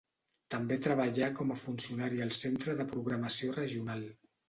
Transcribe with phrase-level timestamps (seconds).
[0.55, 4.07] També treballà com a funcionari al centre de programació regional.